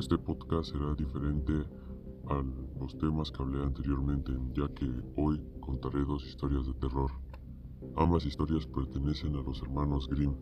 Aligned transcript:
Este 0.00 0.16
podcast 0.16 0.72
será 0.72 0.94
diferente 0.94 1.52
a 2.30 2.42
los 2.80 2.96
temas 2.96 3.30
que 3.30 3.42
hablé 3.42 3.62
anteriormente, 3.62 4.32
ya 4.54 4.66
que 4.74 4.90
hoy 5.16 5.38
contaré 5.60 6.00
dos 6.06 6.24
historias 6.24 6.66
de 6.66 6.72
terror. 6.72 7.10
Ambas 7.96 8.24
historias 8.24 8.66
pertenecen 8.66 9.36
a 9.36 9.42
los 9.42 9.60
hermanos 9.60 10.08
Grimm, 10.08 10.34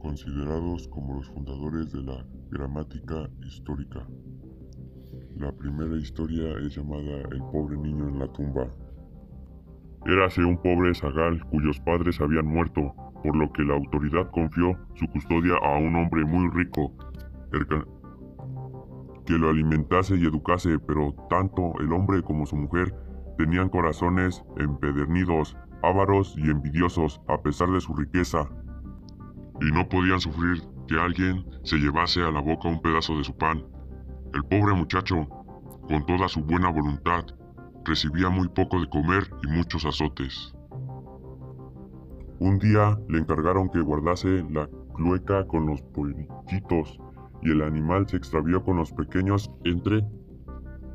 considerados 0.00 0.88
como 0.88 1.16
los 1.16 1.28
fundadores 1.28 1.92
de 1.92 2.02
la 2.02 2.26
gramática 2.50 3.28
histórica. 3.42 4.08
La 5.36 5.52
primera 5.52 5.94
historia 5.94 6.58
es 6.60 6.76
llamada 6.76 7.28
El 7.30 7.42
pobre 7.52 7.76
niño 7.76 8.08
en 8.08 8.20
la 8.20 8.32
tumba. 8.32 8.66
Érase 10.06 10.42
un 10.42 10.56
pobre 10.56 10.94
zagal 10.94 11.44
cuyos 11.50 11.78
padres 11.80 12.18
habían 12.22 12.46
muerto, 12.46 12.94
por 13.22 13.36
lo 13.36 13.52
que 13.52 13.64
la 13.64 13.74
autoridad 13.74 14.30
confió 14.30 14.78
su 14.94 15.06
custodia 15.08 15.56
a 15.62 15.76
un 15.76 15.94
hombre 15.94 16.24
muy 16.24 16.48
rico, 16.54 16.90
que 19.26 19.38
lo 19.38 19.50
alimentase 19.50 20.16
y 20.16 20.24
educase, 20.24 20.78
pero 20.78 21.14
tanto 21.30 21.74
el 21.80 21.92
hombre 21.92 22.22
como 22.22 22.46
su 22.46 22.56
mujer 22.56 22.94
tenían 23.38 23.68
corazones 23.68 24.44
empedernidos, 24.58 25.56
ávaros 25.82 26.34
y 26.36 26.50
envidiosos 26.50 27.20
a 27.28 27.40
pesar 27.42 27.70
de 27.70 27.80
su 27.80 27.94
riqueza, 27.94 28.48
y 29.60 29.70
no 29.72 29.88
podían 29.88 30.20
sufrir 30.20 30.62
que 30.88 30.98
alguien 30.98 31.44
se 31.62 31.76
llevase 31.76 32.22
a 32.22 32.30
la 32.30 32.40
boca 32.40 32.68
un 32.68 32.82
pedazo 32.82 33.16
de 33.16 33.24
su 33.24 33.36
pan. 33.36 33.64
El 34.34 34.44
pobre 34.44 34.74
muchacho, 34.74 35.26
con 35.88 36.04
toda 36.06 36.28
su 36.28 36.42
buena 36.42 36.70
voluntad, 36.70 37.24
recibía 37.84 38.28
muy 38.28 38.48
poco 38.48 38.80
de 38.80 38.88
comer 38.88 39.30
y 39.42 39.46
muchos 39.48 39.84
azotes. 39.84 40.54
Un 42.40 42.58
día 42.58 42.98
le 43.08 43.18
encargaron 43.18 43.68
que 43.68 43.80
guardase 43.80 44.44
la 44.50 44.68
clueca 44.94 45.46
con 45.46 45.66
los 45.66 45.80
pollitos 45.82 46.98
y 47.44 47.50
el 47.50 47.62
animal 47.62 48.08
se 48.08 48.16
extravió 48.16 48.64
con 48.64 48.78
los 48.78 48.90
pequeños 48.92 49.50
entre 49.64 50.04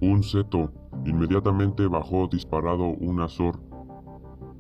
un 0.02 0.24
seto. 0.24 0.74
Inmediatamente 1.06 1.88
bajó 1.88 2.28
disparado 2.28 2.86
un 2.86 3.22
azor. 3.22 3.60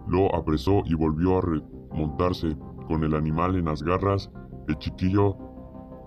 Lo 0.08 0.34
apresó 0.36 0.84
y 0.86 0.94
volvió 0.94 1.40
a 1.40 1.42
remontarse. 1.42 2.56
Con 2.88 3.04
el 3.04 3.14
animal 3.14 3.56
en 3.56 3.66
las 3.66 3.84
garras, 3.84 4.32
el 4.67 4.78
chiquillo 4.78 5.38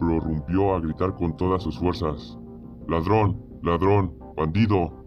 prorrumpió 0.01 0.75
a 0.75 0.81
gritar 0.81 1.15
con 1.15 1.37
todas 1.37 1.63
sus 1.63 1.79
fuerzas. 1.79 2.39
¡Ladrón! 2.89 3.41
¡Ladrón! 3.63 4.15
¡Bandido! 4.37 5.05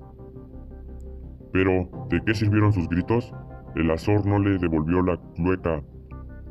Pero, 1.51 1.89
¿de 2.09 2.21
qué 2.25 2.33
sirvieron 2.33 2.71
sus 2.71 2.87
gritos? 2.87 3.33
El 3.75 3.91
azor 3.91 4.25
no 4.25 4.39
le 4.39 4.57
devolvió 4.57 5.01
la 5.01 5.17
clueca. 5.35 5.83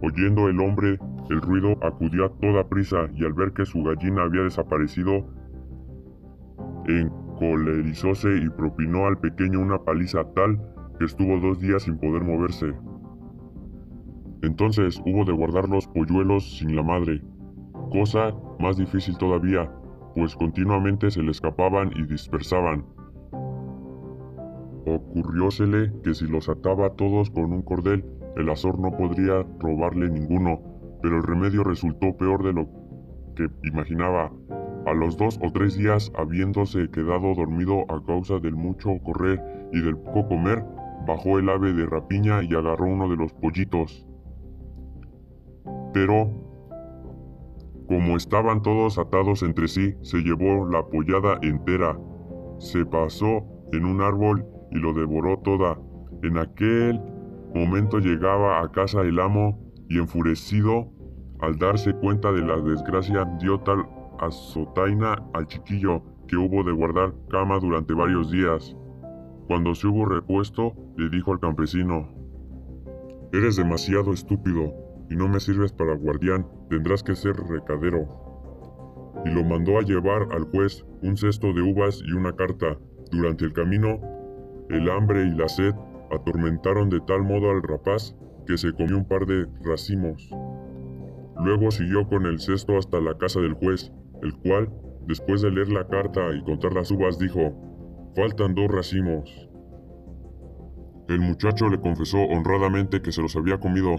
Oyendo 0.03 0.49
el 0.49 0.61
hombre 0.61 0.99
el 1.31 1.41
ruido, 1.41 1.77
acudió 1.83 2.27
a 2.27 2.33
toda 2.41 2.69
prisa 2.69 3.09
y 3.15 3.25
al 3.25 3.33
ver 3.33 3.53
que 3.53 3.65
su 3.65 3.83
gallina 3.83 4.23
había 4.23 4.43
desaparecido, 4.43 5.27
encolerizóse 6.87 8.29
y 8.37 8.49
propinó 8.51 9.07
al 9.07 9.19
pequeño 9.19 9.61
una 9.61 9.79
paliza 9.79 10.25
tal 10.35 10.61
que 10.99 11.07
estuvo 11.07 11.39
dos 11.39 11.61
días 11.61 11.83
sin 11.83 11.99
poder 11.99 12.23
moverse. 12.23 12.75
Entonces 14.43 15.01
hubo 15.07 15.25
de 15.25 15.33
guardar 15.33 15.69
los 15.69 15.87
polluelos 15.89 16.59
sin 16.59 16.77
la 16.77 16.83
madre, 16.83 17.23
cosa 17.91 18.35
más 18.59 18.77
difícil 18.77 19.17
todavía, 19.17 19.71
pues 20.15 20.37
continuamente 20.37 21.11
se 21.11 21.23
le 21.23 21.31
escapaban 21.31 21.91
y 21.97 22.05
dispersaban. 22.05 22.85
Ocurriósele 24.87 25.93
que 26.03 26.13
si 26.13 26.27
los 26.27 26.49
ataba 26.51 26.91
todos 26.91 27.31
con 27.31 27.53
un 27.53 27.63
cordel, 27.63 28.05
el 28.37 28.51
azor 28.51 28.79
no 28.79 28.95
podría 28.97 29.47
robarle 29.59 30.11
ninguno, 30.11 30.61
pero 31.05 31.19
el 31.19 31.23
remedio 31.23 31.63
resultó 31.65 32.17
peor 32.17 32.43
de 32.43 32.55
lo 32.55 32.67
que 33.37 33.51
imaginaba. 33.65 34.33
A 34.87 34.95
los 34.95 35.19
dos 35.19 35.39
o 35.43 35.53
tres 35.53 35.77
días, 35.77 36.11
habiéndose 36.17 36.91
quedado 36.91 37.35
dormido 37.35 37.83
a 37.91 38.03
causa 38.07 38.39
del 38.39 38.55
mucho 38.57 38.89
correr 39.05 39.39
y 39.75 39.83
del 39.83 39.99
poco 39.99 40.29
comer, 40.29 40.65
bajó 41.07 41.39
el 41.39 41.51
ave 41.51 41.75
de 41.75 41.85
rapiña 41.85 42.43
y 42.43 42.55
agarró 42.55 42.87
uno 42.87 43.11
de 43.11 43.17
los 43.17 43.35
pollitos. 43.35 44.07
Pero, 45.93 46.31
como 47.87 48.17
estaban 48.17 48.63
todos 48.63 48.97
atados 48.97 49.43
entre 49.43 49.69
sí, 49.69 49.97
se 50.01 50.23
llevó 50.23 50.67
la 50.67 50.87
pollada 50.87 51.39
entera, 51.43 51.99
se 52.57 52.87
pasó 52.87 53.45
en 53.75 53.85
un 53.85 54.01
árbol 54.01 54.47
y 54.71 54.79
lo 54.79 54.95
devoró 54.95 55.39
toda. 55.41 55.79
En 56.23 56.39
aquel 56.39 56.99
momento 57.55 57.99
llegaba 57.99 58.63
a 58.63 58.73
casa 58.73 59.03
el 59.03 59.21
amo 59.21 59.61
y 59.91 59.99
enfurecido 59.99 60.94
al 61.41 61.59
darse 61.59 61.93
cuenta 61.95 62.33
de 62.33 62.43
la 62.43 62.57
desgracia, 62.57 63.25
dio 63.41 63.61
tal 63.61 63.87
azotaina 64.19 65.23
al 65.33 65.47
chiquillo 65.47 66.03
que 66.29 66.37
hubo 66.37 66.63
de 66.65 66.73
guardar 66.73 67.13
cama 67.29 67.59
durante 67.59 67.95
varios 67.95 68.31
días. 68.31 68.77
Cuando 69.47 69.75
se 69.75 69.87
hubo 69.87 70.07
repuesto, 70.07 70.75
le 70.97 71.11
dijo 71.11 71.33
al 71.33 71.41
campesino, 71.41 72.09
Eres 73.33 73.57
demasiado 73.57 74.13
estúpido 74.13 74.73
y 75.11 75.17
no 75.17 75.29
me 75.29 75.41
sirves 75.41 75.73
para 75.73 75.97
guardián, 75.97 76.47
tendrás 76.71 77.03
que 77.03 77.15
ser 77.15 77.37
recadero. 77.37 78.07
Y 79.25 79.31
lo 79.31 79.45
mandó 79.45 79.79
a 79.79 79.83
llevar 79.83 80.29
al 80.33 80.45
juez 80.45 80.85
un 81.03 81.17
cesto 81.17 81.53
de 81.53 81.63
uvas 81.63 82.01
y 82.07 82.13
una 82.13 82.35
carta. 82.35 82.79
Durante 83.11 83.45
el 83.45 83.53
camino, 83.53 84.01
el 84.71 84.91
hambre 84.91 85.25
y 85.25 85.31
la 85.31 85.49
sed 85.49 85.75
atormentaron 86.11 86.89
de 86.91 87.01
tal 87.01 87.23
modo 87.23 87.51
al 87.51 87.63
rapaz 87.63 88.17
que 88.47 88.57
se 88.57 88.73
comió 88.73 88.99
un 88.99 89.09
par 89.09 89.27
de 89.27 89.47
racimos. 89.63 90.31
Luego 91.43 91.71
siguió 91.71 92.07
con 92.09 92.27
el 92.27 92.41
cesto 92.41 92.77
hasta 92.77 93.01
la 93.01 93.17
casa 93.19 93.41
del 93.41 93.55
juez, 93.55 93.93
el 94.23 94.35
cual, 94.39 94.73
después 95.07 95.43
de 95.43 95.51
leer 95.51 95.69
la 95.71 95.87
carta 95.89 96.21
y 96.35 96.43
contar 96.45 96.73
las 96.73 96.91
uvas, 96.91 97.19
dijo, 97.19 97.53
Faltan 98.15 98.55
dos 98.55 98.71
racimos. 98.71 99.49
El 101.09 101.21
muchacho 101.21 101.69
le 101.69 101.81
confesó 101.81 102.19
honradamente 102.19 103.03
que 103.03 103.13
se 103.13 103.21
los 103.21 103.35
había 103.35 103.59
comido, 103.59 103.97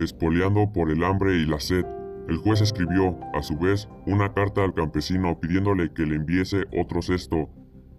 espoleando 0.00 0.72
por 0.72 0.90
el 0.90 1.04
hambre 1.04 1.36
y 1.36 1.46
la 1.46 1.60
sed. 1.60 1.84
El 2.28 2.38
juez 2.38 2.62
escribió, 2.62 3.18
a 3.34 3.42
su 3.42 3.58
vez, 3.58 3.88
una 4.06 4.32
carta 4.32 4.64
al 4.64 4.72
campesino 4.72 5.38
pidiéndole 5.38 5.92
que 5.92 6.06
le 6.06 6.16
enviese 6.16 6.64
otro 6.76 7.02
cesto, 7.02 7.50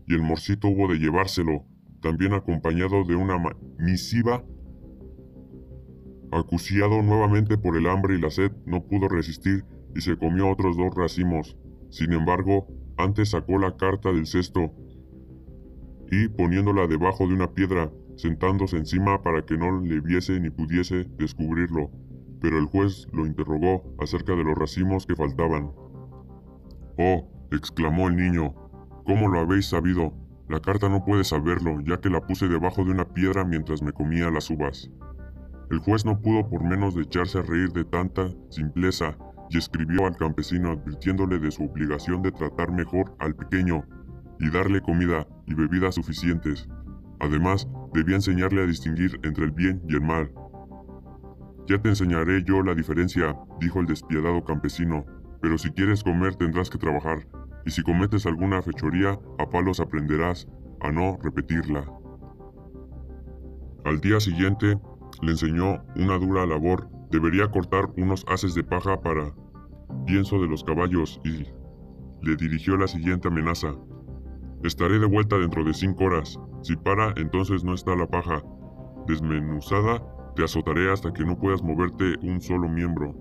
y 0.08 0.16
el 0.16 0.22
morcito 0.22 0.68
hubo 0.68 0.92
de 0.92 1.00
llevárselo, 1.00 1.63
también 2.02 2.34
acompañado 2.34 3.03
de 3.03 3.16
una 3.16 3.38
misiva 3.78 4.44
Acuciado 6.31 7.02
nuevamente 7.02 7.58
por 7.58 7.75
el 7.75 7.88
hambre 7.88 8.16
y 8.16 8.22
la 8.22 8.30
sed, 8.30 8.52
no 8.66 8.84
pudo 8.84 9.09
resistir 9.09 9.66
y 9.94 10.02
se 10.02 10.18
comió 10.18 10.50
otros 10.50 10.78
dos 10.78 10.96
racimos. 10.96 11.58
Sin 11.90 12.14
embargo, 12.14 12.68
antes 12.97 13.31
sacó 13.31 13.58
la 13.58 13.75
carta 13.75 14.14
del 14.14 14.25
cesto 14.25 14.72
y 16.09 16.30
poniéndola 16.30 16.88
debajo 16.88 17.28
de 17.28 17.34
una 17.34 17.53
piedra, 17.53 17.92
sentándose 18.16 18.78
encima 18.78 19.22
para 19.22 19.46
que 19.46 19.58
no 19.58 19.81
le 19.81 20.00
viese 20.00 20.40
ni 20.40 20.50
pudiese 20.50 21.06
descubrirlo. 21.18 21.90
Pero 22.40 22.58
el 22.58 22.66
juez 22.66 23.08
lo 23.12 23.25
interrogó 23.25 23.84
acerca 24.00 24.34
de 24.34 24.44
los 24.44 24.58
racimos 24.58 25.06
que 25.06 25.16
faltaban. 25.16 25.72
Oh, 26.98 27.30
exclamó 27.52 28.08
el 28.08 28.16
niño, 28.16 28.53
¿cómo 29.06 29.28
lo 29.28 29.40
habéis 29.40 29.68
sabido? 29.68 30.13
La 30.48 30.59
carta 30.59 30.90
no 30.90 31.06
puede 31.06 31.24
saberlo, 31.24 31.80
ya 31.81 32.00
que 32.00 32.09
la 32.09 32.22
puse 32.22 32.48
debajo 32.48 32.84
de 32.84 32.92
una 32.92 33.06
piedra 33.13 33.46
mientras 33.46 33.81
me 33.81 33.94
comía 33.94 34.30
las 34.30 34.50
uvas. 34.50 34.90
El 35.72 35.80
juez 35.80 36.04
no 36.06 36.20
pudo 36.20 36.50
por 36.50 36.66
menos 36.66 36.96
de 36.96 37.04
echarse 37.04 37.40
a 37.40 37.44
reír 37.44 37.70
de 37.72 37.86
tanta 37.86 38.30
simpleza 38.50 39.18
y 39.50 39.58
escribió 39.58 40.06
al 40.06 40.18
campesino 40.18 40.72
advirtiéndole 40.72 41.40
de 41.40 41.50
su 41.50 41.64
obligación 41.64 42.22
de 42.22 42.34
tratar 42.34 42.74
mejor 42.74 43.16
al 43.20 43.36
pequeño 43.36 43.86
y 44.38 44.50
darle 44.50 44.81
comida 44.81 45.26
y 45.48 45.54
bebidas 45.54 45.96
suficientes. 45.96 46.68
Además, 47.22 47.70
debía 47.94 48.18
enseñarle 48.18 48.64
a 48.64 48.66
distinguir 48.66 49.18
entre 49.24 49.46
el 49.46 49.52
bien 49.52 49.81
y 49.88 49.96
el 49.96 50.02
mal. 50.02 50.34
Ya 51.68 51.81
te 51.81 51.88
enseñaré 51.88 52.44
yo 52.44 52.62
la 52.63 52.75
diferencia, 52.75 53.34
dijo 53.62 53.80
el 53.80 53.86
despiadado 53.86 54.44
campesino, 54.44 55.06
pero 55.42 55.57
si 55.57 55.69
quieres 55.69 56.04
comer 56.04 56.36
tendrás 56.36 56.69
que 56.69 56.80
trabajar, 56.80 57.25
y 57.66 57.72
si 57.72 57.81
cometes 57.81 58.25
alguna 58.25 58.62
fechoría, 58.62 59.18
a 59.40 59.50
palos 59.50 59.80
aprenderás 59.80 60.50
a 60.81 60.92
no 60.92 61.18
repetirla. 61.24 61.86
Al 63.86 64.01
día 64.01 64.19
siguiente, 64.19 64.78
le 65.22 65.31
enseñó 65.31 65.84
una 65.96 66.18
dura 66.18 66.46
labor. 66.46 66.90
Debería 67.10 67.50
cortar 67.50 67.90
unos 67.98 68.25
haces 68.28 68.56
de 68.56 68.63
paja 68.63 69.02
para 69.02 69.34
pienso 70.06 70.40
de 70.42 70.48
los 70.48 70.63
caballos 70.63 71.19
y 71.24 71.46
le 72.25 72.36
dirigió 72.36 72.78
la 72.78 72.88
siguiente 72.88 73.28
amenaza. 73.28 73.75
Estaré 74.63 75.00
de 75.00 75.06
vuelta 75.06 75.38
dentro 75.38 75.63
de 75.63 75.74
cinco 75.74 76.06
horas. 76.06 76.40
Si 76.62 76.75
para, 76.75 77.13
entonces 77.18 77.63
no 77.63 77.74
está 77.74 77.96
la 77.96 78.08
paja. 78.08 78.44
Desmenuzada, 79.08 80.04
te 80.36 80.44
azotaré 80.44 80.92
hasta 80.92 81.12
que 81.12 81.25
no 81.25 81.38
puedas 81.38 81.64
moverte 81.64 82.16
un 82.22 82.40
solo 82.40 82.69
miembro. 82.69 83.16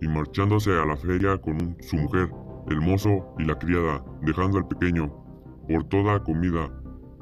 Y 0.00 0.08
marchándose 0.08 0.72
a 0.72 0.84
la 0.84 0.96
feria 0.96 1.38
con 1.38 1.76
su 1.80 1.96
mujer, 1.96 2.30
el 2.68 2.80
mozo 2.80 3.34
y 3.38 3.44
la 3.44 3.56
criada, 3.58 4.04
dejando 4.22 4.58
al 4.58 4.66
pequeño, 4.66 5.08
por 5.68 5.84
toda 5.84 6.22
comida, 6.22 6.70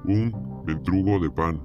un 0.05 0.65
ventrugo 0.65 1.21
de 1.21 1.31
pan. 1.31 1.61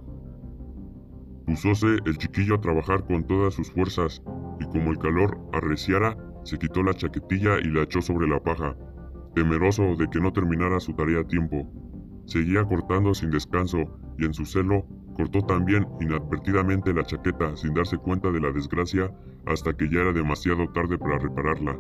Pusóse 1.47 1.88
el 2.05 2.17
chiquillo 2.17 2.55
a 2.55 2.61
trabajar 2.61 3.05
con 3.05 3.25
todas 3.25 3.53
sus 3.53 3.71
fuerzas, 3.71 4.21
y 4.59 4.65
como 4.65 4.91
el 4.91 4.99
calor 4.99 5.39
arreciara, 5.53 6.17
se 6.44 6.59
quitó 6.59 6.83
la 6.83 6.94
chaquetilla 6.94 7.57
y 7.59 7.69
la 7.69 7.83
echó 7.83 8.01
sobre 8.01 8.27
la 8.27 8.44
paja, 8.44 8.75
temeroso 9.33 9.95
de 9.95 10.09
que 10.09 10.19
no 10.19 10.33
terminara 10.33 10.81
su 10.81 10.94
tarea 10.94 11.21
a 11.21 11.27
tiempo. 11.27 11.65
Seguía 12.25 12.65
cortando 12.65 13.13
sin 13.13 13.31
descanso 13.31 13.77
y 14.17 14.25
en 14.25 14.33
su 14.33 14.45
celo 14.45 14.85
cortó 15.15 15.41
también 15.41 15.88
inadvertidamente 16.01 16.94
la 16.94 17.05
chaqueta 17.05 17.55
sin 17.55 17.73
darse 17.73 17.97
cuenta 17.97 18.29
de 18.29 18.41
la 18.41 18.51
desgracia 18.51 19.09
hasta 19.45 19.71
que 19.73 19.89
ya 19.89 20.01
era 20.01 20.11
demasiado 20.11 20.67
tarde 20.73 20.97
para 20.97 21.17
repararla. 21.17 21.79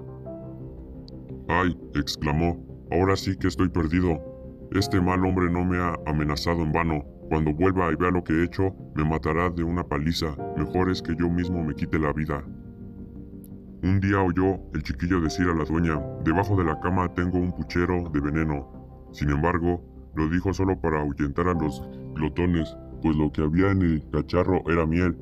¡Ay! 1.49 1.77
exclamó, 1.95 2.65
ahora 2.91 3.17
sí 3.17 3.37
que 3.37 3.49
estoy 3.49 3.67
perdido. 3.67 4.17
Este 4.71 5.01
mal 5.01 5.25
hombre 5.25 5.51
no 5.51 5.65
me 5.65 5.77
ha 5.77 5.93
amenazado 6.05 6.61
en 6.61 6.71
vano. 6.71 7.16
Cuando 7.29 7.53
vuelva 7.53 7.91
y 7.91 7.95
vea 7.95 8.11
lo 8.11 8.23
que 8.23 8.33
he 8.33 8.43
hecho, 8.45 8.73
me 8.95 9.03
matará 9.03 9.49
de 9.49 9.63
una 9.63 9.83
paliza. 9.83 10.35
Mejor 10.55 10.89
es 10.89 11.01
que 11.01 11.15
yo 11.19 11.29
mismo 11.29 11.63
me 11.63 11.75
quite 11.75 11.99
la 11.99 12.13
vida. 12.13 12.43
Un 13.83 13.99
día 13.99 14.21
oyó 14.21 14.59
el 14.73 14.81
chiquillo 14.81 15.19
decir 15.19 15.47
a 15.47 15.53
la 15.53 15.65
dueña, 15.65 16.01
debajo 16.23 16.55
de 16.55 16.63
la 16.63 16.79
cama 16.79 17.13
tengo 17.13 17.37
un 17.37 17.51
puchero 17.51 18.09
de 18.09 18.19
veneno. 18.21 19.07
Sin 19.11 19.29
embargo, 19.29 19.83
lo 20.15 20.29
dijo 20.29 20.53
solo 20.53 20.79
para 20.79 21.01
ahuyentar 21.01 21.47
a 21.47 21.53
los 21.53 21.83
glotones, 22.15 22.75
pues 23.01 23.15
lo 23.15 23.31
que 23.31 23.43
había 23.43 23.71
en 23.71 23.81
el 23.81 24.09
cacharro 24.09 24.61
era 24.67 24.85
miel. 24.85 25.17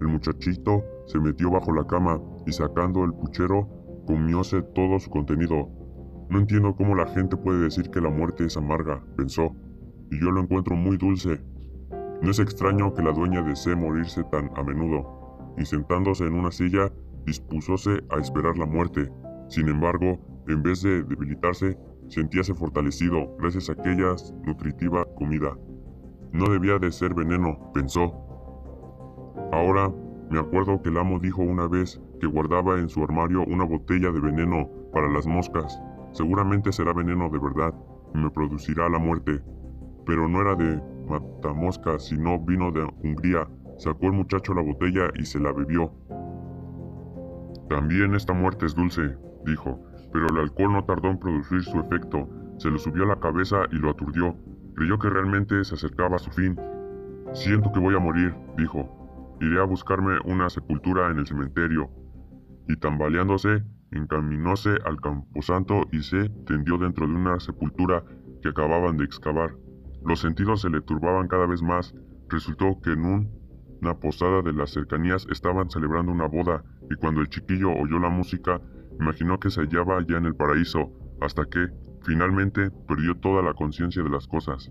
El 0.00 0.08
muchachito 0.08 0.82
se 1.06 1.20
metió 1.20 1.50
bajo 1.50 1.72
la 1.72 1.86
cama 1.86 2.20
y 2.46 2.52
sacando 2.52 3.04
el 3.04 3.12
puchero, 3.12 3.68
comióse 4.06 4.62
todo 4.74 4.98
su 4.98 5.10
contenido. 5.10 5.68
No 6.30 6.38
entiendo 6.38 6.74
cómo 6.74 6.94
la 6.94 7.06
gente 7.06 7.36
puede 7.36 7.60
decir 7.60 7.90
que 7.90 8.00
la 8.00 8.10
muerte 8.10 8.44
es 8.44 8.56
amarga, 8.56 9.04
pensó, 9.16 9.54
y 10.10 10.20
yo 10.20 10.30
lo 10.30 10.40
encuentro 10.40 10.76
muy 10.76 10.96
dulce. 10.96 11.40
No 12.22 12.30
es 12.30 12.38
extraño 12.38 12.94
que 12.94 13.02
la 13.02 13.12
dueña 13.12 13.42
desee 13.42 13.76
morirse 13.76 14.24
tan 14.24 14.50
a 14.56 14.62
menudo, 14.62 15.52
y 15.56 15.64
sentándose 15.64 16.24
en 16.24 16.34
una 16.34 16.50
silla, 16.50 16.92
dispúsose 17.24 18.02
a 18.10 18.18
esperar 18.18 18.56
la 18.58 18.66
muerte. 18.66 19.10
Sin 19.48 19.68
embargo, 19.68 20.18
en 20.48 20.62
vez 20.62 20.82
de 20.82 21.02
debilitarse, 21.02 21.78
sentíase 22.08 22.54
fortalecido 22.54 23.36
gracias 23.38 23.68
a 23.68 23.72
aquella 23.72 24.14
nutritiva 24.44 25.06
comida. 25.16 25.56
No 26.32 26.46
debía 26.50 26.78
de 26.78 26.92
ser 26.92 27.14
veneno, 27.14 27.70
pensó. 27.72 28.12
Ahora 29.52 29.92
me 30.30 30.38
acuerdo 30.38 30.80
que 30.80 30.90
el 30.90 30.98
amo 30.98 31.18
dijo 31.18 31.42
una 31.42 31.66
vez 31.66 32.00
que 32.20 32.26
guardaba 32.26 32.78
en 32.78 32.88
su 32.88 33.02
armario 33.02 33.44
una 33.46 33.64
botella 33.64 34.12
de 34.12 34.20
veneno 34.20 34.68
para 34.92 35.08
las 35.10 35.26
moscas. 35.26 35.80
Seguramente 36.12 36.72
será 36.72 36.92
veneno 36.92 37.28
de 37.30 37.38
verdad 37.38 37.74
y 38.14 38.18
me 38.18 38.30
producirá 38.30 38.88
la 38.88 38.98
muerte. 38.98 39.40
Pero 40.06 40.28
no 40.28 40.40
era 40.40 40.54
de 40.56 40.82
matamoscas, 41.08 42.06
sino 42.06 42.38
vino 42.38 42.70
de 42.70 42.84
Hungría. 43.02 43.48
Sacó 43.78 44.06
el 44.06 44.12
muchacho 44.12 44.54
la 44.54 44.62
botella 44.62 45.10
y 45.16 45.24
se 45.24 45.40
la 45.40 45.52
bebió. 45.52 45.92
También 47.68 48.14
esta 48.14 48.32
muerte 48.32 48.66
es 48.66 48.74
dulce, 48.74 49.16
dijo, 49.46 49.80
pero 50.12 50.26
el 50.28 50.38
alcohol 50.38 50.72
no 50.72 50.84
tardó 50.84 51.08
en 51.08 51.18
producir 51.18 51.62
su 51.62 51.78
efecto. 51.78 52.28
Se 52.58 52.70
le 52.70 52.78
subió 52.78 53.04
a 53.04 53.08
la 53.08 53.20
cabeza 53.20 53.62
y 53.70 53.76
lo 53.76 53.90
aturdió. 53.90 54.36
Creyó 54.74 54.98
que 54.98 55.08
realmente 55.08 55.64
se 55.64 55.74
acercaba 55.74 56.16
a 56.16 56.18
su 56.18 56.30
fin. 56.30 56.58
Siento 57.32 57.70
que 57.72 57.80
voy 57.80 57.94
a 57.94 58.00
morir, 58.00 58.34
dijo. 58.56 59.36
Iré 59.40 59.60
a 59.60 59.64
buscarme 59.64 60.18
una 60.24 60.50
sepultura 60.50 61.10
en 61.10 61.18
el 61.18 61.26
cementerio. 61.26 61.90
Y 62.68 62.76
tambaleándose, 62.76 63.62
encaminóse 63.92 64.70
al 64.84 65.00
camposanto 65.00 65.82
y 65.92 66.02
se 66.02 66.28
tendió 66.46 66.76
dentro 66.76 67.06
de 67.06 67.14
una 67.14 67.40
sepultura 67.40 68.04
que 68.42 68.48
acababan 68.48 68.96
de 68.96 69.04
excavar. 69.04 69.54
Los 70.04 70.20
sentidos 70.20 70.62
se 70.62 70.70
le 70.70 70.80
turbaban 70.80 71.28
cada 71.28 71.46
vez 71.46 71.62
más. 71.62 71.94
Resultó 72.28 72.80
que 72.82 72.92
en 72.92 73.30
una 73.80 73.94
posada 73.98 74.42
de 74.42 74.52
las 74.52 74.70
cercanías 74.70 75.26
estaban 75.30 75.70
celebrando 75.70 76.12
una 76.12 76.26
boda 76.26 76.64
y 76.90 76.94
cuando 76.96 77.20
el 77.20 77.28
chiquillo 77.28 77.70
oyó 77.70 77.98
la 77.98 78.08
música, 78.08 78.60
imaginó 78.98 79.38
que 79.38 79.50
se 79.50 79.60
hallaba 79.60 80.04
ya 80.06 80.18
en 80.18 80.26
el 80.26 80.34
paraíso, 80.34 80.90
hasta 81.20 81.44
que, 81.44 81.68
finalmente, 82.02 82.70
perdió 82.88 83.16
toda 83.16 83.42
la 83.42 83.54
conciencia 83.54 84.02
de 84.02 84.10
las 84.10 84.26
cosas. 84.26 84.70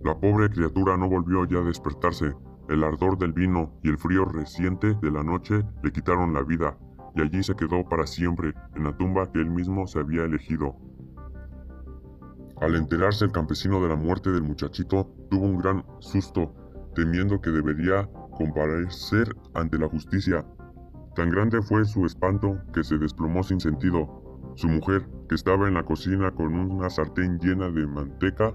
La 0.00 0.18
pobre 0.18 0.48
criatura 0.50 0.96
no 0.96 1.08
volvió 1.08 1.44
ya 1.44 1.58
a 1.58 1.64
despertarse. 1.64 2.34
El 2.68 2.82
ardor 2.84 3.18
del 3.18 3.32
vino 3.32 3.78
y 3.82 3.88
el 3.88 3.98
frío 3.98 4.24
reciente 4.24 4.94
de 4.94 5.10
la 5.10 5.22
noche 5.22 5.62
le 5.82 5.92
quitaron 5.92 6.32
la 6.32 6.42
vida, 6.42 6.76
y 7.14 7.20
allí 7.20 7.42
se 7.42 7.54
quedó 7.54 7.84
para 7.88 8.06
siempre, 8.06 8.54
en 8.74 8.84
la 8.84 8.96
tumba 8.96 9.30
que 9.30 9.40
él 9.40 9.50
mismo 9.50 9.86
se 9.86 10.00
había 10.00 10.24
elegido. 10.24 10.76
Al 12.62 12.76
enterarse 12.76 13.24
el 13.24 13.32
campesino 13.32 13.82
de 13.82 13.88
la 13.88 13.96
muerte 13.96 14.30
del 14.30 14.44
muchachito, 14.44 15.12
tuvo 15.28 15.46
un 15.46 15.58
gran 15.58 15.84
susto, 15.98 16.54
temiendo 16.94 17.40
que 17.40 17.50
debería 17.50 18.08
comparecer 18.30 19.34
ante 19.54 19.78
la 19.78 19.88
justicia. 19.88 20.46
Tan 21.16 21.30
grande 21.30 21.60
fue 21.60 21.84
su 21.84 22.06
espanto 22.06 22.56
que 22.72 22.84
se 22.84 22.98
desplomó 22.98 23.42
sin 23.42 23.58
sentido. 23.58 24.52
Su 24.54 24.68
mujer, 24.68 25.08
que 25.28 25.34
estaba 25.34 25.66
en 25.66 25.74
la 25.74 25.82
cocina 25.82 26.30
con 26.30 26.54
una 26.54 26.88
sartén 26.88 27.40
llena 27.40 27.68
de 27.68 27.84
manteca, 27.84 28.54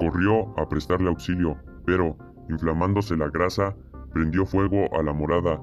corrió 0.00 0.58
a 0.58 0.68
prestarle 0.68 1.08
auxilio, 1.08 1.56
pero, 1.84 2.16
inflamándose 2.48 3.16
la 3.16 3.28
grasa, 3.28 3.76
prendió 4.12 4.44
fuego 4.44 4.92
a 4.98 5.04
la 5.04 5.12
morada 5.12 5.62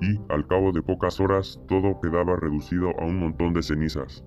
y, 0.00 0.20
al 0.28 0.46
cabo 0.48 0.70
de 0.70 0.82
pocas 0.82 1.18
horas, 1.18 1.58
todo 1.66 1.98
quedaba 2.02 2.36
reducido 2.36 2.90
a 3.00 3.06
un 3.06 3.20
montón 3.20 3.54
de 3.54 3.62
cenizas. 3.62 4.22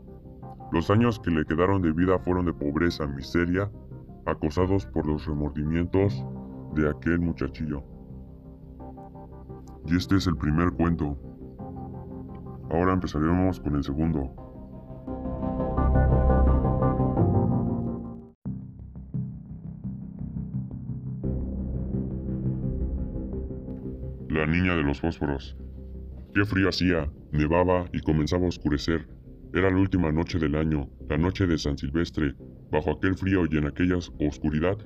Los 0.71 0.89
años 0.89 1.19
que 1.19 1.31
le 1.31 1.45
quedaron 1.45 1.81
de 1.81 1.93
vida 1.93 2.19
fueron 2.19 2.45
de 2.45 2.53
pobreza, 2.53 3.07
miseria, 3.07 3.71
acosados 4.25 4.85
por 4.85 5.07
los 5.07 5.25
remordimientos 5.25 6.25
de 6.75 6.89
aquel 6.89 7.19
muchachillo. 7.19 7.83
Y 9.85 9.95
este 9.95 10.17
es 10.17 10.27
el 10.27 10.35
primer 10.35 10.71
cuento. 10.71 11.17
Ahora 12.69 12.93
empezaremos 12.93 13.61
con 13.61 13.75
el 13.77 13.83
segundo. 13.83 14.29
La 24.29 24.45
niña 24.45 24.75
de 24.75 24.83
los 24.83 24.99
fósforos. 24.99 25.55
Qué 26.33 26.43
frío 26.43 26.67
hacía, 26.67 27.09
nevaba 27.31 27.85
y 27.93 28.01
comenzaba 28.01 28.45
a 28.45 28.49
oscurecer. 28.49 29.07
Era 29.53 29.69
la 29.69 29.77
última 29.77 30.11
noche 30.11 30.39
del 30.39 30.55
año, 30.55 30.89
la 31.09 31.17
noche 31.17 31.47
de 31.47 31.57
San 31.57 31.77
Silvestre. 31.77 32.35
Bajo 32.71 32.91
aquel 32.91 33.15
frío 33.15 33.45
y 33.49 33.57
en 33.57 33.67
aquella 33.67 33.97
oscuridad, 33.97 34.77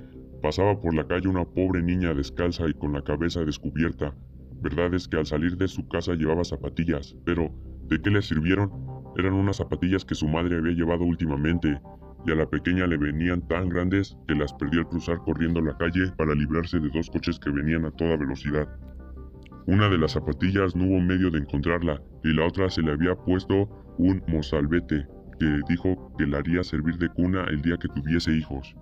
pasaba 0.42 0.80
por 0.80 0.94
la 0.94 1.08
calle 1.08 1.28
una 1.28 1.46
pobre 1.46 1.81
niña 1.81 2.13
descalza 2.13 2.68
y 2.68 2.74
con 2.74 2.94
la 2.94 3.04
cabeza 3.04 3.44
descubierta, 3.44 4.16
Verdad 4.62 4.94
es 4.94 5.08
que 5.08 5.18
al 5.18 5.25
salir 5.25 5.58
de 5.58 5.68
su 5.68 5.88
casa 5.88 6.14
llevaba 6.14 6.44
zapatillas, 6.44 7.16
pero 7.26 7.52
¿de 7.88 8.00
qué 8.00 8.12
le 8.12 8.21
sirvieron? 8.21 8.71
Eran 9.18 9.33
unas 9.33 9.57
zapatillas 9.57 10.06
que 10.06 10.14
su 10.14 10.28
madre 10.28 10.57
había 10.57 10.74
llevado 10.74 11.04
últimamente, 11.04 11.81
y 12.28 12.31
a 12.31 12.35
la 12.35 12.47
pequeña 12.47 12.85
le 12.85 12.97
venían 12.97 13.42
tan 13.47 13.69
grandes 13.69 14.16
que 14.28 14.35
las 14.35 14.54
perdió 14.54 14.81
al 14.81 14.90
cruzar 14.90 15.18
corriendo 15.18 15.62
la 15.62 15.76
calle 15.78 16.12
para 16.16 16.35
librarse 16.35 16.80
de 16.80 16.90
dos 16.90 17.09
coches 17.09 17.40
que 17.40 17.50
venían 17.50 17.85
a 17.85 17.92
toda 17.92 18.18
velocidad. 18.18 18.69
Una 19.66 19.90
de 19.90 19.97
las 19.97 20.12
zapatillas 20.12 20.76
no 20.76 20.85
hubo 20.85 21.00
medio 21.00 21.31
de 21.31 21.40
encontrarla, 21.40 22.00
y 22.24 22.31
la 22.31 22.45
otra 22.45 22.69
se 22.69 22.83
le 22.83 22.92
había 22.92 23.16
puesto 23.16 23.68
un 23.98 24.21
mozalbete, 24.28 25.07
que 25.40 25.60
dijo 25.68 26.14
que 26.18 26.28
la 26.28 26.38
haría 26.38 26.64
servir 26.64 26.98
de 26.98 27.10
cuna 27.10 27.45
el 27.50 27.62
día 27.62 27.78
que 27.78 27.88
tuviese 27.88 28.31
hijos. 28.31 28.76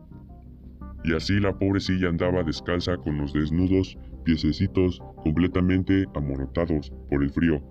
Y 1.03 1.13
así 1.13 1.39
la 1.39 1.57
pobrecilla 1.57 2.09
andaba 2.09 2.43
descalza 2.43 2.97
con 2.97 3.17
los 3.17 3.31
desnudos 3.33 3.97
piececitos 4.25 5.01
completamente 5.23 6.05
amorotados 6.15 6.91
por 7.09 7.23
el 7.23 7.29
frío. 7.29 7.61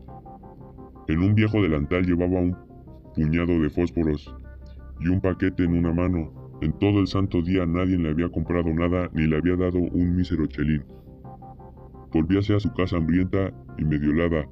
En 1.08 1.20
un 1.20 1.34
viejo 1.34 1.60
delantal 1.60 2.06
llevaba 2.06 2.40
un 2.40 2.56
puñado 3.14 3.60
de 3.60 3.68
fósforos 3.68 4.34
y 5.00 5.08
un 5.08 5.20
paquete 5.20 5.64
en 5.64 5.76
una 5.76 5.92
mano. 5.92 6.32
En 6.62 6.72
todo 6.78 7.00
el 7.00 7.06
santo 7.06 7.42
día 7.42 7.66
nadie 7.66 7.98
le 7.98 8.10
había 8.10 8.28
comprado 8.28 8.72
nada 8.72 9.10
ni 9.12 9.26
le 9.26 9.36
había 9.36 9.56
dado 9.56 9.78
un 9.78 10.16
mísero 10.16 10.46
chelín. 10.46 10.84
Volvíase 12.12 12.54
a 12.54 12.60
su 12.60 12.72
casa 12.72 12.96
hambrienta 12.96 13.52
y 13.76 13.84
mediolada, 13.84 14.48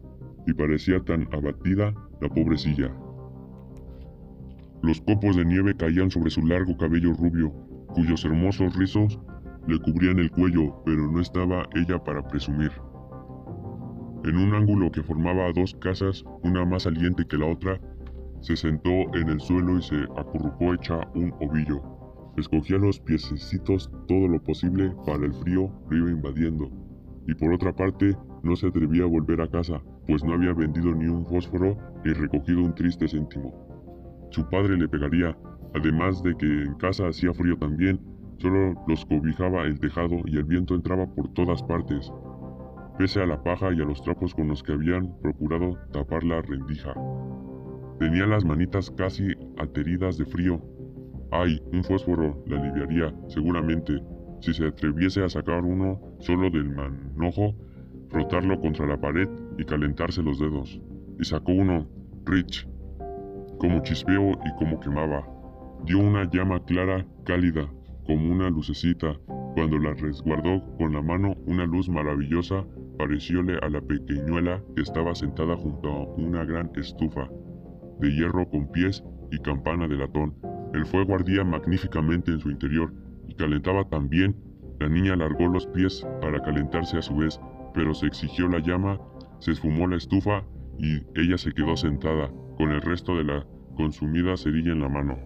y 0.46 0.52
parecía 0.52 1.00
tan 1.00 1.26
abatida 1.32 1.94
la 2.20 2.28
pobrecilla. 2.28 2.90
Los 4.82 5.00
copos 5.00 5.36
de 5.36 5.44
nieve 5.44 5.76
caían 5.76 6.10
sobre 6.10 6.30
su 6.30 6.42
largo 6.46 6.76
cabello 6.76 7.12
rubio, 7.14 7.52
cuyos 7.88 8.24
hermosos 8.24 8.76
rizos 8.76 9.18
le 9.66 9.78
cubrían 9.80 10.18
el 10.18 10.30
cuello, 10.30 10.82
pero 10.84 11.10
no 11.10 11.20
estaba 11.20 11.68
ella 11.74 12.02
para 12.02 12.26
presumir. 12.28 12.70
En 14.24 14.36
un 14.36 14.54
ángulo 14.54 14.90
que 14.90 15.02
formaba 15.02 15.52
dos 15.52 15.74
casas, 15.80 16.24
una 16.42 16.64
más 16.64 16.84
saliente 16.84 17.26
que 17.26 17.36
la 17.36 17.46
otra, 17.46 17.80
se 18.40 18.56
sentó 18.56 18.90
en 19.14 19.28
el 19.28 19.40
suelo 19.40 19.78
y 19.78 19.82
se 19.82 20.04
acurrucó 20.16 20.74
hecha 20.74 21.00
un 21.14 21.32
ovillo. 21.40 21.82
Escogía 22.36 22.76
los 22.76 23.00
piececitos 23.00 23.90
todo 24.06 24.28
lo 24.28 24.42
posible 24.42 24.92
para 25.06 25.24
el 25.24 25.32
frío 25.32 25.70
que 25.88 25.96
iba 25.96 26.10
invadiendo. 26.10 26.70
Y 27.26 27.34
por 27.34 27.52
otra 27.52 27.74
parte, 27.74 28.16
no 28.42 28.54
se 28.54 28.68
atrevía 28.68 29.04
a 29.04 29.08
volver 29.08 29.40
a 29.40 29.50
casa, 29.50 29.82
pues 30.06 30.24
no 30.24 30.34
había 30.34 30.52
vendido 30.52 30.94
ni 30.94 31.06
un 31.06 31.24
fósforo 31.26 31.76
ni 32.04 32.12
recogido 32.12 32.62
un 32.62 32.74
triste 32.74 33.08
céntimo. 33.08 33.52
Su 34.30 34.48
padre 34.48 34.76
le 34.76 34.88
pegaría, 34.88 35.36
además 35.74 36.22
de 36.22 36.36
que 36.36 36.46
en 36.46 36.74
casa 36.74 37.08
hacía 37.08 37.32
frío 37.32 37.56
también 37.56 38.00
Solo 38.38 38.74
los 38.86 39.04
cobijaba 39.06 39.62
el 39.62 39.80
tejado 39.80 40.16
y 40.26 40.36
el 40.36 40.44
viento 40.44 40.74
entraba 40.74 41.06
por 41.06 41.32
todas 41.32 41.62
partes, 41.62 42.12
pese 42.98 43.22
a 43.22 43.26
la 43.26 43.42
paja 43.42 43.72
y 43.72 43.80
a 43.80 43.84
los 43.84 44.02
trapos 44.02 44.34
con 44.34 44.48
los 44.48 44.62
que 44.62 44.72
habían 44.72 45.16
procurado 45.22 45.78
tapar 45.92 46.22
la 46.22 46.42
rendija. 46.42 46.92
Tenía 47.98 48.26
las 48.26 48.44
manitas 48.44 48.90
casi 48.90 49.28
ateridas 49.58 50.18
de 50.18 50.26
frío. 50.26 50.60
Ay, 51.30 51.62
un 51.72 51.82
fósforo 51.82 52.44
la 52.46 52.60
aliviaría, 52.60 53.14
seguramente, 53.28 54.02
si 54.40 54.52
se 54.52 54.66
atreviese 54.66 55.24
a 55.24 55.30
sacar 55.30 55.64
uno 55.64 55.98
solo 56.18 56.50
del 56.50 56.68
manojo, 56.68 57.54
frotarlo 58.10 58.60
contra 58.60 58.86
la 58.86 59.00
pared 59.00 59.28
y 59.58 59.64
calentarse 59.64 60.22
los 60.22 60.38
dedos. 60.38 60.80
Y 61.18 61.24
sacó 61.24 61.52
uno, 61.52 61.86
Rich, 62.24 62.68
como 63.58 63.82
chispeo 63.82 64.32
y 64.32 64.54
como 64.58 64.80
quemaba. 64.80 65.26
Dio 65.84 65.98
una 65.98 66.28
llama 66.30 66.64
clara, 66.64 67.06
cálida, 67.24 67.68
como 68.06 68.32
una 68.32 68.50
lucecita. 68.50 69.18
Cuando 69.54 69.78
la 69.78 69.94
resguardó 69.94 70.62
con 70.78 70.92
la 70.92 71.02
mano, 71.02 71.34
una 71.46 71.64
luz 71.64 71.88
maravillosa 71.88 72.64
parecióle 72.98 73.58
a 73.62 73.68
la 73.68 73.80
pequeñuela 73.80 74.62
que 74.74 74.82
estaba 74.82 75.14
sentada 75.14 75.56
junto 75.56 75.88
a 75.88 76.04
una 76.16 76.44
gran 76.44 76.70
estufa 76.76 77.28
de 78.00 78.10
hierro 78.10 78.48
con 78.48 78.70
pies 78.72 79.02
y 79.30 79.38
campana 79.38 79.88
de 79.88 79.96
latón. 79.96 80.34
El 80.74 80.86
fuego 80.86 81.14
ardía 81.14 81.44
magníficamente 81.44 82.32
en 82.32 82.40
su 82.40 82.50
interior 82.50 82.92
y 83.28 83.34
calentaba 83.34 83.88
también. 83.88 84.36
La 84.78 84.88
niña 84.88 85.14
alargó 85.14 85.48
los 85.48 85.66
pies 85.68 86.06
para 86.20 86.42
calentarse 86.42 86.98
a 86.98 87.02
su 87.02 87.16
vez, 87.16 87.40
pero 87.74 87.94
se 87.94 88.06
exigió 88.06 88.48
la 88.48 88.58
llama, 88.58 89.00
se 89.38 89.52
esfumó 89.52 89.86
la 89.86 89.96
estufa 89.96 90.44
y 90.78 91.02
ella 91.14 91.38
se 91.38 91.52
quedó 91.52 91.76
sentada, 91.76 92.30
con 92.56 92.70
el 92.70 92.82
resto 92.82 93.16
de 93.16 93.24
la 93.24 93.46
consumida 93.76 94.36
cerilla 94.36 94.72
en 94.72 94.80
la 94.80 94.88
mano. 94.88 95.16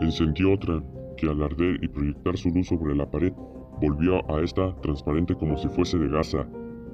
Encendió 0.00 0.52
otra, 0.52 0.82
que 1.16 1.28
al 1.28 1.42
arder 1.42 1.82
y 1.82 1.88
proyectar 1.88 2.36
su 2.36 2.50
luz 2.50 2.68
sobre 2.68 2.94
la 2.94 3.10
pared, 3.10 3.32
volvió 3.80 4.30
a 4.30 4.42
esta 4.42 4.74
transparente 4.80 5.34
como 5.34 5.56
si 5.56 5.68
fuese 5.68 5.98
de 5.98 6.08
gasa, 6.08 6.46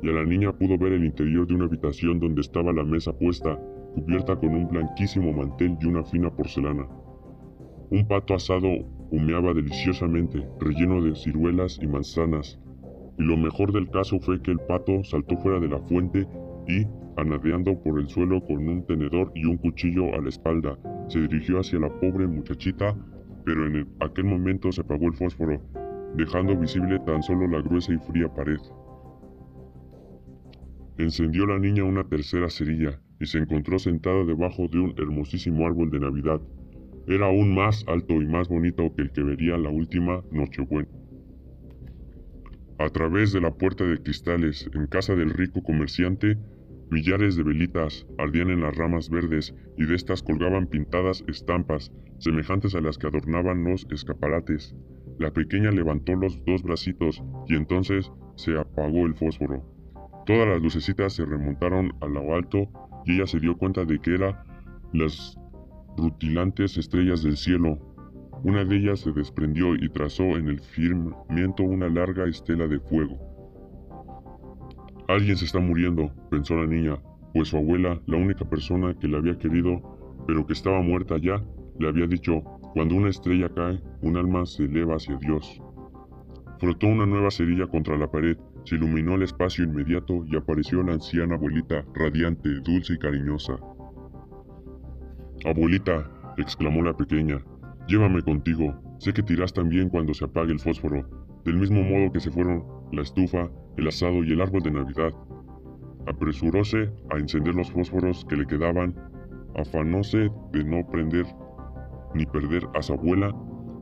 y 0.03 0.09
a 0.09 0.13
la 0.13 0.25
niña 0.25 0.53
pudo 0.53 0.79
ver 0.79 0.93
el 0.93 1.05
interior 1.05 1.47
de 1.47 1.55
una 1.55 1.65
habitación 1.67 2.19
donde 2.19 2.41
estaba 2.41 2.73
la 2.73 2.85
mesa 2.85 3.13
puesta, 3.13 3.59
cubierta 3.95 4.37
con 4.37 4.55
un 4.55 4.69
blanquísimo 4.69 5.33
mantel 5.33 5.77
y 5.81 5.87
una 5.87 6.03
fina 6.05 6.31
porcelana. 6.31 6.87
Un 7.91 8.07
pato 8.09 8.35
asado 8.35 8.69
humeaba 9.11 9.53
deliciosamente, 9.53 10.45
relleno 10.59 11.03
de 11.03 11.15
ciruelas 11.15 11.79
y 11.83 11.87
manzanas, 11.87 12.59
y 13.23 13.25
lo 13.25 13.37
mejor 13.37 13.73
del 13.73 13.89
caso 13.89 14.19
fue 14.19 14.43
que 14.43 14.51
el 14.51 14.59
pato 14.59 15.05
saltó 15.05 15.37
fuera 15.37 15.61
de 15.61 15.69
la 15.69 15.79
fuente 15.79 16.27
y, 16.67 16.85
anadeando 17.17 17.81
por 17.81 18.01
el 18.01 18.09
suelo 18.09 18.45
con 18.45 18.69
un 18.69 18.85
tenedor 18.85 19.31
y 19.37 19.45
un 19.45 19.59
cuchillo 19.59 20.13
a 20.15 20.21
la 20.21 20.29
espalda, 20.29 20.77
se 21.07 21.21
dirigió 21.21 21.61
hacia 21.61 21.79
la 21.79 21.89
pobre 22.01 22.27
muchachita, 22.27 22.97
pero 23.45 23.69
en 23.69 23.89
aquel 24.01 24.25
momento 24.25 24.73
se 24.73 24.81
apagó 24.81 25.07
el 25.07 25.15
fósforo, 25.15 25.63
dejando 26.17 26.57
visible 26.57 26.99
tan 27.07 27.23
solo 27.23 27.47
la 27.47 27.63
gruesa 27.63 27.95
y 27.95 27.99
fría 27.99 28.29
pared. 28.35 28.59
Encendió 30.99 31.47
la 31.47 31.61
niña 31.61 31.85
una 31.85 32.03
tercera 32.03 32.51
cerilla 32.51 33.01
y 33.21 33.27
se 33.27 33.39
encontró 33.39 33.79
sentada 33.79 34.25
debajo 34.25 34.67
de 34.67 34.81
un 34.81 34.95
hermosísimo 34.99 35.65
árbol 35.65 35.91
de 35.91 36.01
Navidad. 36.01 36.41
Era 37.07 37.27
aún 37.27 37.55
más 37.55 37.85
alto 37.87 38.15
y 38.15 38.27
más 38.27 38.49
bonito 38.49 38.93
que 38.97 39.03
el 39.03 39.13
que 39.13 39.23
vería 39.23 39.57
la 39.59 39.71
última 39.71 40.25
Nochebuena. 40.33 40.89
A 42.83 42.91
través 42.91 43.33
de 43.33 43.41
la 43.41 43.53
puerta 43.53 43.85
de 43.85 44.03
cristales, 44.03 44.69
en 44.75 44.89
casa 44.89 45.15
del 45.15 45.31
rico 45.31 45.63
comerciante, 45.63 46.37
millares 46.91 47.37
de 47.37 47.45
velitas 47.45 48.09
ardían 48.19 48.51
en 48.51 48.61
las 48.61 48.77
ramas 48.77 49.09
verdes 49.09 49.55
y 49.79 49.85
de 49.87 49.95
estas 49.95 50.21
colgaban 50.21 50.67
pintadas 50.67 51.23
estampas 51.29 51.93
semejantes 52.19 52.75
a 52.75 52.81
las 52.81 52.99
que 52.99 53.07
adornaban 53.07 53.63
los 53.63 53.87
escaparates. 53.93 54.75
La 55.21 55.33
pequeña 55.33 55.71
levantó 55.71 56.17
los 56.17 56.45
dos 56.45 56.65
bracitos 56.65 57.23
y 57.47 57.55
entonces 57.55 58.11
se 58.35 58.59
apagó 58.59 59.07
el 59.07 59.15
fósforo. 59.15 59.63
Todas 60.27 60.49
las 60.49 60.61
lucecitas 60.61 61.13
se 61.13 61.25
remontaron 61.25 61.93
a 62.01 62.07
lo 62.07 62.35
alto 62.35 62.69
y 63.07 63.15
ella 63.15 63.29
se 63.29 63.39
dio 63.39 63.57
cuenta 63.57 63.85
de 63.85 64.01
que 64.01 64.17
eran 64.17 64.35
las 64.93 65.39
rutilantes 65.97 66.77
estrellas 66.77 67.23
del 67.23 67.37
cielo 67.37 67.92
una 68.45 68.65
de 68.65 68.77
ellas 68.77 69.01
se 69.01 69.13
desprendió 69.13 69.75
y 69.77 69.89
trazó 69.89 70.25
en 70.37 70.49
el 70.49 70.61
firmamento 70.61 71.63
una 71.63 71.89
larga 71.89 72.25
estela 72.27 72.67
de 72.67 72.81
fuego. 72.81 73.19
Alguien 75.07 75.37
se 75.37 75.45
está 75.45 75.61
muriendo, 75.61 76.13
pensó 76.29 76.57
la 76.57 76.67
niña, 76.67 76.99
pues 77.35 77.49
su 77.49 77.57
abuela, 77.57 78.01
la 78.07 78.17
única 78.17 78.45
persona 78.45 78.95
que 78.99 79.07
la 79.07 79.19
había 79.19 79.39
querido, 79.39 80.25
pero 80.27 80.45
que 80.45 80.55
estaba 80.55 80.83
muerta 80.83 81.19
ya, 81.19 81.43
le 81.79 81.89
había 81.89 82.07
dicho, 82.07 82.43
cuando 82.75 82.97
una 82.97 83.11
estrella 83.11 83.49
cae, 83.55 83.81
un 84.01 84.17
alma 84.17 84.45
se 84.45 84.65
eleva 84.65 84.97
hacia 84.97 85.17
Dios. 85.19 85.63
Frotó 86.59 86.89
una 86.89 87.07
nueva 87.07 87.31
cerilla 87.31 87.67
contra 87.69 87.97
la 87.97 88.11
pared, 88.11 88.37
se 88.65 88.75
iluminó 88.75 89.15
el 89.15 89.23
espacio 89.23 89.65
inmediato 89.65 90.25
y 90.27 90.37
apareció 90.37 90.83
la 90.83 90.95
anciana 90.95 91.37
abuelita, 91.37 91.85
radiante, 91.95 92.49
dulce 92.61 92.95
y 92.95 92.99
cariñosa. 92.99 93.57
Abuelita, 95.45 96.11
exclamó 96.39 96.83
la 96.83 96.97
pequeña, 96.97 97.43
Llévame 97.89 98.23
contigo, 98.23 98.75
sé 98.99 99.13
que 99.13 99.23
tirás 99.23 99.53
también 99.53 99.89
cuando 99.89 100.15
se 100.15 100.25
apague 100.25 100.53
el 100.53 100.61
fósforo, 100.61 101.05
del 101.45 101.57
mismo 101.57 101.83
modo 101.83 102.13
que 102.13 102.21
se 102.21 102.31
fueron 102.31 102.65
la 102.93 103.03
estufa, 103.03 103.51
el 103.77 103.89
asado 103.89 104.23
y 104.23 104.33
el 104.33 104.41
árbol 104.41 104.63
de 104.63 104.71
Navidad. 104.71 105.13
Apresuróse 106.07 106.93
a 107.11 107.19
encender 107.19 107.55
los 107.55 107.71
fósforos 107.73 108.25
que 108.29 108.37
le 108.37 108.47
quedaban, 108.47 108.95
afanóse 109.57 110.31
de 110.53 110.65
no 110.65 110.87
prender 110.91 111.27
ni 112.15 112.25
perder 112.27 112.69
a 112.75 112.83
su 112.83 112.93
abuela, 112.93 113.35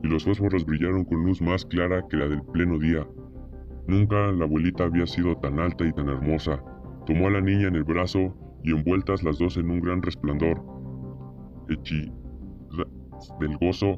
y 0.03 0.07
los 0.07 0.23
fósforos 0.23 0.65
brillaron 0.65 1.05
con 1.05 1.23
luz 1.23 1.41
más 1.41 1.63
clara 1.65 2.03
que 2.09 2.17
la 2.17 2.27
del 2.27 2.41
pleno 2.41 2.79
día. 2.79 3.05
Nunca 3.87 4.31
la 4.31 4.45
abuelita 4.45 4.85
había 4.85 5.05
sido 5.05 5.35
tan 5.37 5.59
alta 5.59 5.85
y 5.85 5.93
tan 5.93 6.09
hermosa. 6.09 6.63
Tomó 7.05 7.27
a 7.27 7.31
la 7.31 7.41
niña 7.41 7.67
en 7.67 7.75
el 7.75 7.83
brazo 7.83 8.35
y 8.63 8.71
envueltas 8.71 9.23
las 9.23 9.37
dos 9.37 9.57
en 9.57 9.69
un 9.69 9.79
gran 9.79 10.01
resplandor. 10.01 10.63
Echi 11.69 12.11
del 13.39 13.57
gozo, 13.57 13.97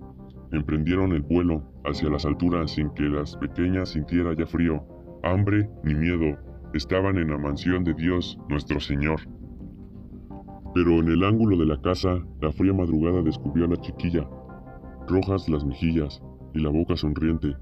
emprendieron 0.51 1.11
el 1.13 1.21
vuelo 1.21 1.63
hacia 1.85 2.09
las 2.09 2.25
alturas 2.25 2.71
sin 2.71 2.89
que 2.91 3.03
las 3.03 3.35
pequeñas 3.37 3.89
sintiera 3.89 4.33
ya 4.33 4.45
frío, 4.45 4.85
hambre 5.23 5.69
ni 5.83 5.93
miedo. 5.95 6.37
Estaban 6.73 7.17
en 7.17 7.29
la 7.29 7.37
mansión 7.37 7.83
de 7.83 7.93
Dios 7.93 8.37
nuestro 8.49 8.79
Señor. 8.79 9.21
Pero 10.73 10.99
en 10.99 11.07
el 11.07 11.23
ángulo 11.23 11.57
de 11.57 11.67
la 11.67 11.79
casa, 11.81 12.19
la 12.41 12.51
fría 12.51 12.73
madrugada 12.73 13.21
descubrió 13.21 13.65
a 13.65 13.69
la 13.69 13.77
chiquilla, 13.77 14.27
rojas 15.07 15.47
las 15.49 15.63
mejillas 15.65 16.21
y 16.53 16.59
la 16.59 16.69
boca 16.69 16.95
sonriente. 16.95 17.55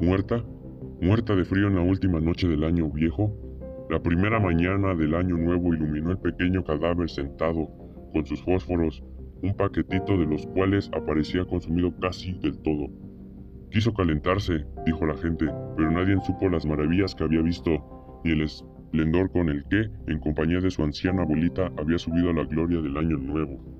¿Muerta? 0.00 0.44
¿Muerta 1.00 1.34
de 1.34 1.44
frío 1.44 1.66
en 1.66 1.74
la 1.74 1.82
última 1.82 2.20
noche 2.20 2.46
del 2.46 2.62
año 2.62 2.88
viejo? 2.90 3.32
La 3.90 4.00
primera 4.00 4.38
mañana 4.38 4.94
del 4.94 5.14
año 5.14 5.36
nuevo 5.36 5.74
iluminó 5.74 6.10
el 6.10 6.18
pequeño 6.18 6.62
cadáver 6.62 7.08
sentado, 7.10 7.68
con 8.12 8.24
sus 8.26 8.42
fósforos, 8.42 9.02
un 9.42 9.54
paquetito 9.54 10.16
de 10.16 10.26
los 10.26 10.46
cuales 10.46 10.90
aparecía 10.92 11.44
consumido 11.44 11.92
casi 12.00 12.32
del 12.34 12.58
todo. 12.58 12.88
Quiso 13.70 13.92
calentarse, 13.92 14.64
dijo 14.86 15.06
la 15.06 15.16
gente, 15.16 15.46
pero 15.76 15.90
nadie 15.90 16.18
supo 16.24 16.48
las 16.48 16.64
maravillas 16.64 17.14
que 17.14 17.24
había 17.24 17.42
visto, 17.42 18.20
ni 18.24 18.32
el 18.32 18.42
esplendor 18.42 19.30
con 19.30 19.48
el 19.48 19.64
que, 19.64 19.90
en 20.06 20.18
compañía 20.20 20.60
de 20.60 20.70
su 20.70 20.82
anciana 20.82 21.22
abuelita, 21.22 21.70
había 21.76 21.98
subido 21.98 22.30
a 22.30 22.32
la 22.32 22.44
gloria 22.44 22.80
del 22.80 22.96
año 22.96 23.18
nuevo. 23.18 23.78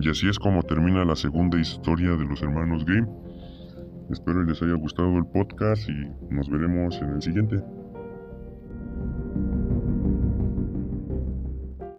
Y 0.00 0.08
así 0.08 0.28
es 0.28 0.38
como 0.38 0.62
termina 0.62 1.04
la 1.04 1.16
segunda 1.16 1.58
historia 1.58 2.10
de 2.10 2.24
los 2.24 2.40
hermanos 2.40 2.84
Grimm. 2.84 3.08
Espero 4.10 4.44
les 4.44 4.62
haya 4.62 4.74
gustado 4.74 5.18
el 5.18 5.26
podcast 5.26 5.88
y 5.88 6.32
nos 6.32 6.48
veremos 6.48 7.02
en 7.02 7.10
el 7.10 7.22
siguiente. 7.22 7.56